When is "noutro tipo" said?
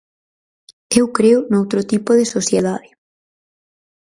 1.51-2.11